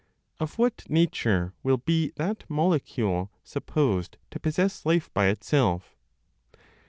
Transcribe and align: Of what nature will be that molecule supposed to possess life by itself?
Of 0.39 0.57
what 0.57 0.89
nature 0.89 1.53
will 1.61 1.77
be 1.77 2.11
that 2.15 2.43
molecule 2.49 3.29
supposed 3.43 4.17
to 4.31 4.39
possess 4.39 4.83
life 4.83 5.13
by 5.13 5.27
itself? 5.27 5.95